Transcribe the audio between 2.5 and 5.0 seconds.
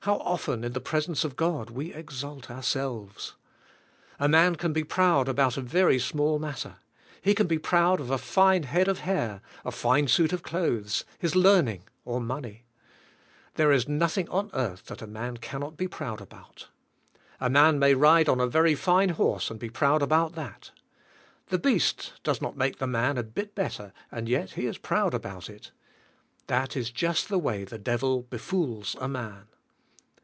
selves, A man can be